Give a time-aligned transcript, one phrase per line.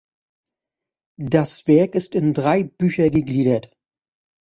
[1.21, 3.71] Das Werk ist in drei Bücher gegliedert.